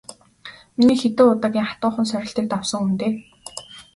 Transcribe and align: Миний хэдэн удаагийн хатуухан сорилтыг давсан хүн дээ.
Миний 0.77 0.99
хэдэн 1.01 1.27
удаагийн 1.33 1.67
хатуухан 1.69 2.05
сорилтыг 2.11 2.45
давсан 2.49 2.79
хүн 2.83 2.95
дээ. 3.01 3.13